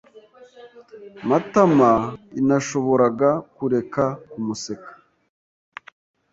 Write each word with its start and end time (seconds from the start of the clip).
Matamainashoboraga 1.29 3.29
kureka 3.55 4.03
kumuseka. 4.29 4.91